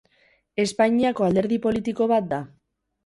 Espainiako 0.63 1.27
alderdi 1.27 1.59
politiko 1.69 2.09
bat 2.17 2.31
da. 2.33 2.41